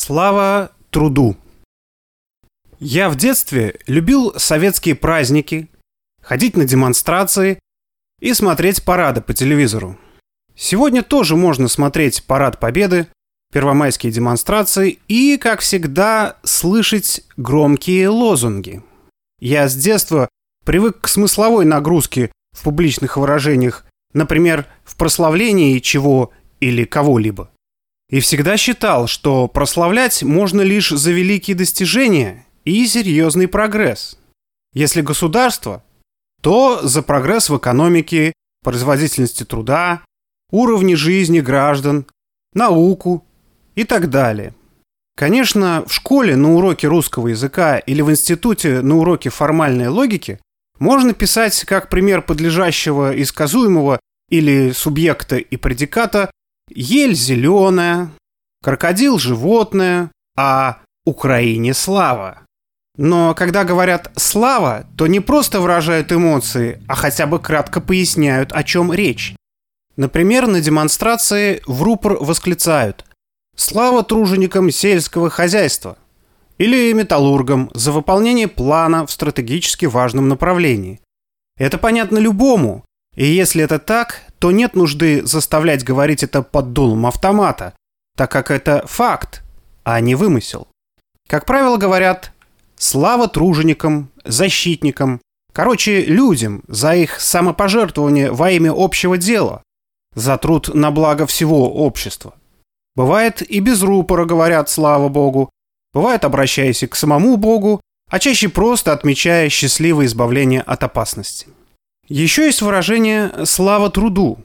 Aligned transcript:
Слава 0.00 0.70
труду! 0.90 1.36
Я 2.78 3.10
в 3.10 3.16
детстве 3.16 3.80
любил 3.88 4.32
советские 4.36 4.94
праздники, 4.94 5.68
ходить 6.22 6.56
на 6.56 6.64
демонстрации 6.64 7.58
и 8.20 8.32
смотреть 8.32 8.84
парады 8.84 9.22
по 9.22 9.34
телевизору. 9.34 9.98
Сегодня 10.54 11.02
тоже 11.02 11.34
можно 11.34 11.66
смотреть 11.66 12.22
парад 12.22 12.60
Победы, 12.60 13.08
первомайские 13.52 14.12
демонстрации 14.12 15.00
и, 15.08 15.36
как 15.36 15.62
всегда, 15.62 16.36
слышать 16.44 17.24
громкие 17.36 18.08
лозунги. 18.08 18.84
Я 19.40 19.68
с 19.68 19.74
детства 19.74 20.28
привык 20.64 21.00
к 21.00 21.08
смысловой 21.08 21.64
нагрузке 21.64 22.30
в 22.52 22.62
публичных 22.62 23.16
выражениях, 23.16 23.84
например, 24.12 24.66
в 24.84 24.94
прославлении 24.94 25.80
чего 25.80 26.30
или 26.60 26.84
кого-либо. 26.84 27.50
И 28.10 28.20
всегда 28.20 28.56
считал, 28.56 29.06
что 29.06 29.48
прославлять 29.48 30.22
можно 30.22 30.62
лишь 30.62 30.90
за 30.90 31.12
великие 31.12 31.56
достижения 31.56 32.46
и 32.64 32.86
серьезный 32.86 33.48
прогресс. 33.48 34.18
Если 34.72 35.02
государство, 35.02 35.84
то 36.40 36.80
за 36.86 37.02
прогресс 37.02 37.50
в 37.50 37.58
экономике, 37.58 38.32
производительности 38.62 39.44
труда, 39.44 40.02
уровне 40.50 40.96
жизни 40.96 41.40
граждан, 41.40 42.06
науку 42.54 43.26
и 43.74 43.84
так 43.84 44.08
далее. 44.08 44.54
Конечно, 45.16 45.84
в 45.86 45.92
школе 45.92 46.36
на 46.36 46.54
уроке 46.54 46.86
русского 46.86 47.28
языка 47.28 47.78
или 47.78 48.02
в 48.02 48.10
институте 48.10 48.80
на 48.82 48.98
уроке 48.98 49.30
формальной 49.30 49.88
логики 49.88 50.38
можно 50.78 51.12
писать 51.12 51.64
как 51.64 51.90
пример 51.90 52.22
подлежащего 52.22 53.12
и 53.12 53.24
сказуемого 53.24 53.98
или 54.30 54.70
субъекта 54.70 55.36
и 55.36 55.56
предиката 55.56 56.30
ель 56.70 57.14
зеленая, 57.14 58.10
крокодил 58.62 59.18
животное, 59.18 60.10
а 60.36 60.78
Украине 61.04 61.74
слава. 61.74 62.42
Но 62.96 63.34
когда 63.34 63.64
говорят 63.64 64.10
«слава», 64.16 64.86
то 64.96 65.06
не 65.06 65.20
просто 65.20 65.60
выражают 65.60 66.12
эмоции, 66.12 66.82
а 66.88 66.96
хотя 66.96 67.26
бы 67.26 67.38
кратко 67.38 67.80
поясняют, 67.80 68.52
о 68.52 68.64
чем 68.64 68.92
речь. 68.92 69.36
Например, 69.96 70.46
на 70.46 70.60
демонстрации 70.60 71.62
в 71.66 71.82
рупор 71.82 72.18
восклицают 72.20 73.04
«Слава 73.56 74.02
труженикам 74.02 74.70
сельского 74.70 75.30
хозяйства!» 75.30 75.96
или 76.58 76.92
металлургам 76.92 77.70
за 77.72 77.92
выполнение 77.92 78.48
плана 78.48 79.06
в 79.06 79.12
стратегически 79.12 79.86
важном 79.86 80.28
направлении. 80.28 81.00
Это 81.56 81.78
понятно 81.78 82.18
любому, 82.18 82.84
и 83.18 83.26
если 83.26 83.64
это 83.64 83.80
так, 83.80 84.22
то 84.38 84.52
нет 84.52 84.76
нужды 84.76 85.26
заставлять 85.26 85.82
говорить 85.82 86.22
это 86.22 86.40
под 86.40 86.72
дулом 86.72 87.04
автомата, 87.04 87.74
так 88.16 88.30
как 88.30 88.52
это 88.52 88.84
факт, 88.86 89.42
а 89.82 89.98
не 89.98 90.14
вымысел. 90.14 90.68
Как 91.26 91.44
правило, 91.44 91.78
говорят 91.78 92.30
«слава 92.76 93.26
труженикам», 93.26 94.10
«защитникам», 94.24 95.20
короче, 95.52 96.04
людям 96.04 96.62
за 96.68 96.94
их 96.94 97.20
самопожертвование 97.20 98.30
во 98.30 98.52
имя 98.52 98.72
общего 98.72 99.18
дела, 99.18 99.64
за 100.14 100.38
труд 100.38 100.72
на 100.72 100.92
благо 100.92 101.26
всего 101.26 101.74
общества. 101.74 102.34
Бывает 102.94 103.42
и 103.42 103.58
без 103.58 103.82
рупора 103.82 104.26
говорят 104.26 104.70
«слава 104.70 105.08
Богу», 105.08 105.50
бывает 105.92 106.22
обращаясь 106.24 106.86
к 106.88 106.94
самому 106.94 107.36
Богу, 107.36 107.80
а 108.08 108.20
чаще 108.20 108.48
просто 108.48 108.92
отмечая 108.92 109.48
счастливое 109.48 110.06
избавление 110.06 110.60
от 110.60 110.84
опасности. 110.84 111.48
Еще 112.08 112.46
есть 112.46 112.62
выражение 112.62 113.44
«слава 113.44 113.90
труду», 113.90 114.38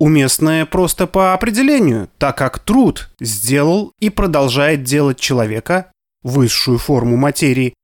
уместное 0.00 0.66
просто 0.66 1.06
по 1.06 1.32
определению, 1.32 2.08
так 2.18 2.36
как 2.36 2.58
труд 2.58 3.10
сделал 3.20 3.92
и 4.00 4.10
продолжает 4.10 4.82
делать 4.82 5.20
человека, 5.20 5.92
высшую 6.24 6.78
форму 6.78 7.16
материи, 7.16 7.74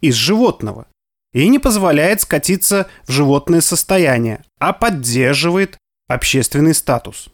из 0.00 0.14
животного, 0.14 0.86
и 1.32 1.48
не 1.48 1.58
позволяет 1.58 2.20
скатиться 2.20 2.88
в 3.06 3.10
животное 3.10 3.60
состояние, 3.60 4.44
а 4.60 4.72
поддерживает 4.72 5.76
общественный 6.08 6.74
статус. 6.74 7.30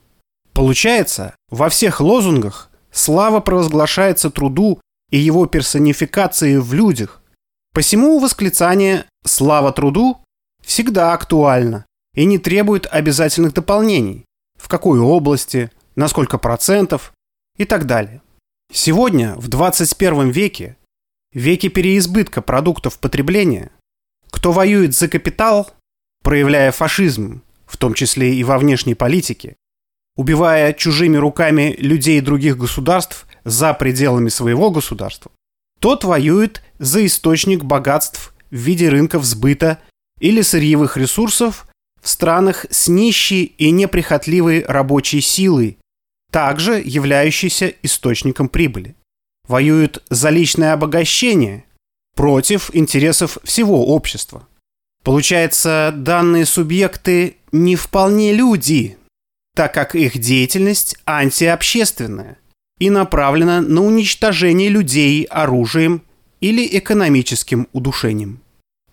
Получается, 0.54 1.34
во 1.50 1.68
всех 1.68 2.00
лозунгах 2.00 2.70
слава 2.90 3.40
провозглашается 3.40 4.30
труду 4.30 4.80
и 5.10 5.18
его 5.18 5.44
персонификации 5.44 6.56
в 6.56 6.72
людях. 6.72 7.20
Посему 7.74 8.18
восклицание 8.18 9.04
«слава 9.26 9.72
труду» 9.72 10.23
всегда 10.64 11.12
актуально 11.12 11.86
и 12.14 12.24
не 12.24 12.38
требует 12.38 12.86
обязательных 12.86 13.54
дополнений. 13.54 14.24
В 14.58 14.68
какой 14.68 14.98
области, 14.98 15.70
на 15.96 16.08
сколько 16.08 16.38
процентов 16.38 17.12
и 17.56 17.64
так 17.64 17.86
далее. 17.86 18.22
Сегодня, 18.72 19.34
в 19.36 19.48
21 19.48 20.30
веке, 20.30 20.76
веке 21.32 21.68
переизбытка 21.68 22.42
продуктов 22.42 22.98
потребления, 22.98 23.70
кто 24.30 24.52
воюет 24.52 24.94
за 24.94 25.08
капитал, 25.08 25.70
проявляя 26.22 26.72
фашизм, 26.72 27.42
в 27.66 27.76
том 27.76 27.94
числе 27.94 28.34
и 28.34 28.44
во 28.44 28.58
внешней 28.58 28.94
политике, 28.94 29.56
убивая 30.16 30.72
чужими 30.72 31.16
руками 31.16 31.76
людей 31.78 32.20
других 32.20 32.56
государств 32.56 33.26
за 33.44 33.74
пределами 33.74 34.28
своего 34.28 34.70
государства, 34.70 35.30
тот 35.80 36.04
воюет 36.04 36.62
за 36.78 37.04
источник 37.04 37.62
богатств 37.62 38.34
в 38.50 38.56
виде 38.56 38.88
рынков 38.88 39.24
сбыта 39.24 39.80
или 40.24 40.40
сырьевых 40.40 40.96
ресурсов 40.96 41.66
в 42.02 42.08
странах 42.08 42.64
с 42.70 42.88
нищей 42.88 43.44
и 43.44 43.70
неприхотливой 43.70 44.64
рабочей 44.64 45.20
силой, 45.20 45.76
также 46.32 46.82
являющейся 46.82 47.74
источником 47.82 48.48
прибыли. 48.48 48.96
Воюют 49.46 50.02
за 50.08 50.30
личное 50.30 50.72
обогащение 50.72 51.66
против 52.16 52.70
интересов 52.74 53.36
всего 53.44 53.88
общества. 53.88 54.48
Получается, 55.02 55.92
данные 55.94 56.46
субъекты 56.46 57.36
не 57.52 57.76
вполне 57.76 58.32
люди, 58.32 58.96
так 59.54 59.74
как 59.74 59.94
их 59.94 60.16
деятельность 60.16 60.96
антиобщественная 61.04 62.38
и 62.78 62.88
направлена 62.88 63.60
на 63.60 63.82
уничтожение 63.82 64.70
людей 64.70 65.24
оружием 65.24 66.00
или 66.40 66.66
экономическим 66.78 67.68
удушением. 67.74 68.40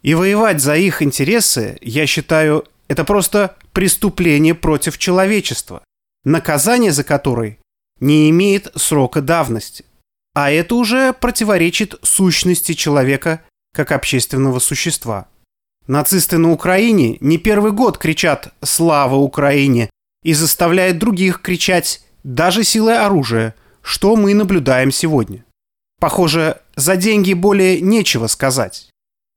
И 0.01 0.13
воевать 0.15 0.61
за 0.61 0.75
их 0.75 1.01
интересы, 1.01 1.77
я 1.81 2.07
считаю, 2.07 2.65
это 2.87 3.03
просто 3.03 3.55
преступление 3.71 4.55
против 4.55 4.97
человечества, 4.97 5.83
наказание 6.23 6.91
за 6.91 7.03
которое 7.03 7.57
не 7.99 8.29
имеет 8.29 8.71
срока 8.75 9.21
давности. 9.21 9.85
А 10.33 10.51
это 10.51 10.75
уже 10.75 11.13
противоречит 11.13 11.95
сущности 12.01 12.73
человека 12.73 13.41
как 13.73 13.91
общественного 13.91 14.59
существа. 14.59 15.27
Нацисты 15.87 16.37
на 16.37 16.51
Украине 16.51 17.17
не 17.21 17.37
первый 17.37 17.71
год 17.71 17.97
кричат 17.97 18.53
«Слава 18.61 19.15
Украине!» 19.15 19.89
и 20.23 20.33
заставляют 20.33 20.97
других 20.99 21.41
кричать 21.41 22.03
даже 22.23 22.63
силой 22.63 22.99
оружия, 22.99 23.55
что 23.81 24.15
мы 24.15 24.33
наблюдаем 24.33 24.91
сегодня. 24.91 25.43
Похоже, 25.99 26.61
за 26.75 26.95
деньги 26.95 27.33
более 27.33 27.81
нечего 27.81 28.27
сказать. 28.27 28.90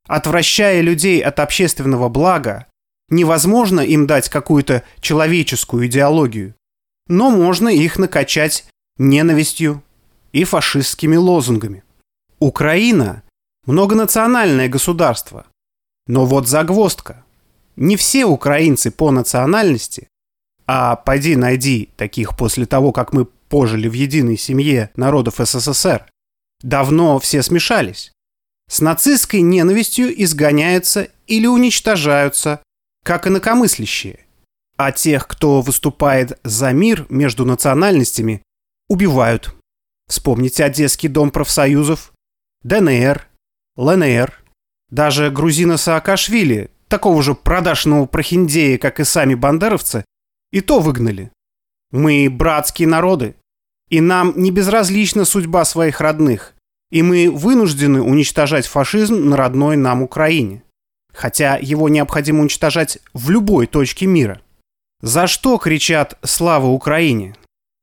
Отвращая 0.06 0.82
людей 0.82 1.20
от 1.20 1.41
общественного 1.41 2.09
блага, 2.09 2.66
невозможно 3.09 3.81
им 3.81 4.06
дать 4.06 4.28
какую-то 4.28 4.82
человеческую 5.00 5.87
идеологию, 5.87 6.54
но 7.09 7.31
можно 7.31 7.69
их 7.69 7.98
накачать 7.98 8.66
ненавистью 8.98 9.82
и 10.32 10.44
фашистскими 10.44 11.16
лозунгами. 11.16 11.84
Украина– 12.38 13.22
многонациональное 13.66 14.69
государство. 14.69 15.47
Но 16.06 16.26
вот 16.26 16.48
загвоздка. 16.48 17.25
Не 17.76 17.97
все 17.97 18.26
украинцы 18.26 18.91
по 18.91 19.10
национальности, 19.10 20.09
а 20.66 20.97
поди 20.97 21.34
найди 21.34 21.88
таких 21.97 22.36
после 22.36 22.66
того, 22.66 22.92
как 22.92 23.12
мы 23.12 23.25
пожили 23.25 23.88
в 23.88 23.94
единой 23.94 24.36
семье 24.36 24.91
народов 24.97 25.36
СССР, 25.38 26.06
давно 26.62 27.18
все 27.18 27.42
смешались 27.42 28.14
с 28.69 28.81
нацистской 28.81 29.41
ненавистью 29.41 30.22
изгоняются 30.22 31.09
или 31.27 31.47
уничтожаются, 31.47 32.63
как 33.05 33.27
инакомыслящие. 33.27 34.21
А 34.77 34.91
тех, 34.91 35.28
кто 35.28 35.61
выступает 35.61 36.39
за 36.43 36.72
мир 36.72 37.07
между 37.09 37.45
национальностями, 37.45 38.43
убивают. 38.89 39.55
Вспомните 40.09 40.65
Одесский 40.65 41.09
дом 41.09 41.31
профсоюзов, 41.31 42.13
ДНР, 42.63 43.27
ЛНР. 43.77 44.43
Даже 44.91 45.31
грузина 45.31 45.77
Саакашвили, 45.77 46.71
такого 46.89 47.22
же 47.22 47.34
продажного 47.34 48.07
прохиндея, 48.07 48.78
как 48.78 49.01
и 49.01 49.05
сами 49.05 49.34
бандеровцы, 49.34 50.05
и 50.51 50.61
то 50.61 50.81
выгнали. 50.81 51.31
Мы 51.91 52.28
братские 52.31 52.89
народы, 52.89 53.37
и 53.89 54.01
нам 54.01 54.34
не 54.37 54.51
безразлична 54.51 55.25
судьба 55.25 55.65
своих 55.65 56.01
родных 56.01 56.53
и 56.94 57.02
мы 57.02 57.28
вынуждены 57.28 58.00
уничтожать 58.00 58.68
фашизм 58.68 59.28
на 59.28 59.36
родной 59.36 59.76
нам 59.76 60.00
Украине. 60.02 60.62
Хотя 61.12 61.56
его 61.56 61.88
необходимо 61.88 62.42
уничтожать 62.42 62.98
в 63.12 63.30
любой 63.30 63.66
точке 63.66 64.06
мира. 64.06 64.41
За 65.02 65.26
что 65.26 65.58
кричат 65.58 66.16
«Слава 66.22 66.66
Украине»? 66.66 67.34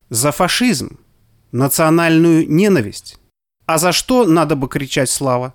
За 0.09 0.31
фашизм. 0.31 0.97
национальную 1.51 2.49
ненависть. 2.49 3.19
А 3.65 3.77
за 3.77 3.91
что 3.91 4.25
надо 4.25 4.55
бы 4.55 4.69
кричать 4.69 5.09
слава? 5.09 5.53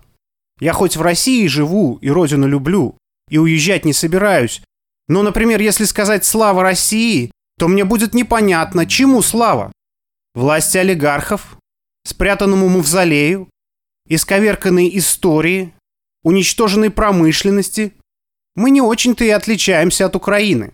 Я 0.61 0.75
хоть 0.75 0.99
в 0.99 1.01
России 1.01 1.47
живу 1.47 1.99
и 2.03 2.11
родину 2.11 2.47
люблю, 2.47 2.99
и 3.31 3.39
уезжать 3.39 3.87
не 3.87 3.95
собираюсь. 3.95 4.61
Но, 5.09 5.23
например, 5.23 5.63
если 5.63 5.85
сказать 5.85 6.27
«слава 6.27 6.63
России», 6.63 7.31
то 7.59 7.69
мне 7.69 7.85
будет 7.85 8.13
непонятно, 8.13 8.85
чему 8.85 9.23
слава. 9.23 9.73
Власти 10.35 10.77
олигархов, 10.77 11.57
спрятанному 12.07 12.69
мавзолею, 12.69 13.49
исковерканной 14.09 14.97
истории, 14.97 15.75
уничтоженной 16.23 16.91
промышленности. 16.91 17.93
Мы 18.55 18.71
не 18.71 18.81
очень-то 18.81 19.25
и 19.25 19.31
отличаемся 19.31 20.07
от 20.07 20.17
Украины. 20.17 20.73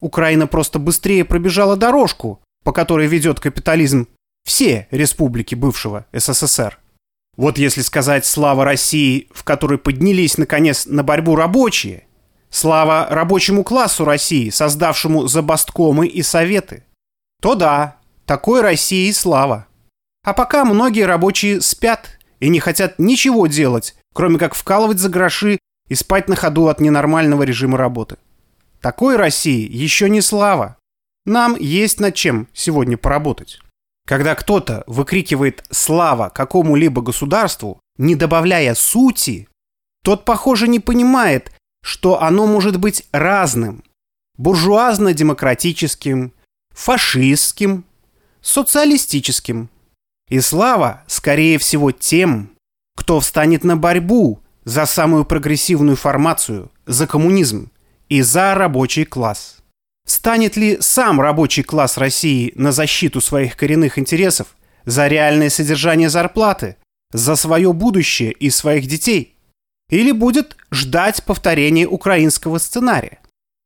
Украина 0.00 0.46
просто 0.46 0.78
быстрее 0.78 1.24
пробежала 1.24 1.76
дорожку, 1.76 2.40
по 2.64 2.72
которой 2.72 3.06
ведет 3.06 3.40
капитализм 3.40 4.08
все 4.44 4.88
республики 4.90 5.54
бывшего 5.54 6.06
СССР. 6.12 6.78
Вот 7.36 7.58
если 7.58 7.80
сказать 7.80 8.26
«Слава 8.26 8.64
России», 8.64 9.28
в 9.32 9.44
которой 9.44 9.78
поднялись, 9.78 10.38
наконец, 10.38 10.86
на 10.86 11.02
борьбу 11.02 11.34
рабочие, 11.34 12.06
слава 12.50 13.06
рабочему 13.10 13.64
классу 13.64 14.04
России, 14.04 14.50
создавшему 14.50 15.26
забасткомы 15.26 16.06
и 16.06 16.22
советы, 16.22 16.84
то 17.40 17.54
да, 17.54 17.98
такой 18.26 18.60
России 18.60 19.10
слава. 19.10 19.66
А 20.24 20.32
пока 20.32 20.64
многие 20.64 21.02
рабочие 21.02 21.60
спят 21.60 22.18
и 22.40 22.48
не 22.48 22.58
хотят 22.58 22.98
ничего 22.98 23.46
делать, 23.46 23.94
кроме 24.14 24.38
как 24.38 24.54
вкалывать 24.54 24.98
за 24.98 25.10
гроши 25.10 25.58
и 25.88 25.94
спать 25.94 26.28
на 26.28 26.36
ходу 26.36 26.68
от 26.68 26.80
ненормального 26.80 27.42
режима 27.42 27.76
работы. 27.76 28.16
Такой 28.80 29.16
России 29.16 29.70
еще 29.70 30.08
не 30.08 30.22
слава. 30.22 30.76
Нам 31.26 31.56
есть 31.56 32.00
над 32.00 32.14
чем 32.14 32.48
сегодня 32.52 32.96
поработать. 32.96 33.60
Когда 34.06 34.34
кто-то 34.34 34.84
выкрикивает 34.86 35.64
«слава» 35.70 36.28
какому-либо 36.28 37.00
государству, 37.00 37.80
не 37.96 38.14
добавляя 38.14 38.74
сути, 38.74 39.48
тот, 40.02 40.26
похоже, 40.26 40.68
не 40.68 40.80
понимает, 40.80 41.52
что 41.82 42.22
оно 42.22 42.46
может 42.46 42.78
быть 42.78 43.06
разным. 43.12 43.82
Буржуазно-демократическим, 44.36 46.32
фашистским, 46.70 47.84
социалистическим. 48.42 49.70
И 50.30 50.40
слава, 50.40 51.02
скорее 51.06 51.58
всего, 51.58 51.92
тем, 51.92 52.50
кто 52.96 53.20
встанет 53.20 53.64
на 53.64 53.76
борьбу 53.76 54.40
за 54.64 54.86
самую 54.86 55.24
прогрессивную 55.24 55.96
формацию, 55.96 56.70
за 56.86 57.06
коммунизм 57.06 57.70
и 58.08 58.22
за 58.22 58.54
рабочий 58.54 59.04
класс. 59.04 59.58
Станет 60.06 60.56
ли 60.56 60.78
сам 60.80 61.20
рабочий 61.20 61.62
класс 61.62 61.96
России 61.98 62.52
на 62.56 62.72
защиту 62.72 63.20
своих 63.20 63.56
коренных 63.56 63.98
интересов, 63.98 64.48
за 64.84 65.06
реальное 65.08 65.48
содержание 65.48 66.10
зарплаты, 66.10 66.76
за 67.12 67.36
свое 67.36 67.72
будущее 67.72 68.32
и 68.32 68.50
своих 68.50 68.86
детей? 68.86 69.36
Или 69.90 70.12
будет 70.12 70.56
ждать 70.70 71.24
повторения 71.24 71.86
украинского 71.86 72.58
сценария? 72.58 73.18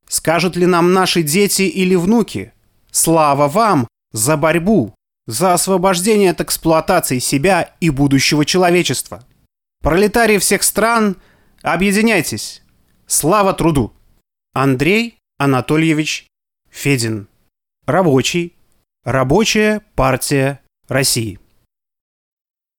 Скажут 0.08 0.56
ли 0.56 0.66
нам 0.66 0.92
наши 0.92 1.22
дети 1.22 1.62
или 1.62 1.94
внуки 1.94 2.52
«Слава 2.90 3.48
вам 3.48 3.86
за 4.12 4.36
борьбу, 4.36 4.94
за 5.28 5.52
освобождение 5.52 6.32
от 6.32 6.40
эксплуатации 6.40 7.20
себя 7.20 7.74
и 7.78 7.90
будущего 7.90 8.44
человечества»? 8.44 9.24
Пролетарии 9.80 10.38
всех 10.38 10.64
стран, 10.64 11.16
объединяйтесь! 11.62 12.62
Слава 13.06 13.52
труду! 13.52 13.92
Андрей 14.54 15.18
Анатольевич 15.38 16.26
Федин. 16.68 17.28
Рабочий. 17.86 18.56
Рабочая 19.04 19.82
партия 19.94 20.60
России. 20.88 21.38